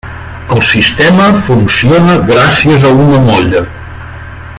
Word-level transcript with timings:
El 0.53 0.61
sistema 0.69 1.27
funciona 1.49 2.15
gràcies 2.31 2.89
a 2.89 2.95
una 3.05 3.21
molla. 3.29 3.63